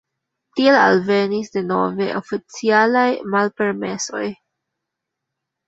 Tial 0.59 0.77
alvenis 0.85 1.51
denove 1.57 2.09
oficialaj 2.21 3.05
malpermesoj. 3.37 4.27